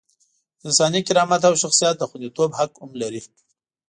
د 0.59 0.61
انساني 0.69 0.99
کرامت 1.07 1.41
او 1.49 1.53
شخصیت 1.63 1.95
د 1.97 2.03
خونديتوب 2.09 2.49
حق 2.59 2.71
هم 2.81 2.91
لري. 3.01 3.21